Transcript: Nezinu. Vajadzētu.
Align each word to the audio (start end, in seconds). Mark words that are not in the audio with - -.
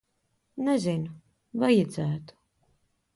Nezinu. 0.67 1.13
Vajadzētu. 1.65 2.39